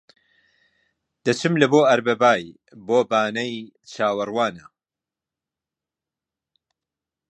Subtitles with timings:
[1.25, 2.43] دەچم لە بۆ ئەڕبابای
[2.87, 3.53] بۆ بانەی
[3.91, 4.65] چاوەڕوانە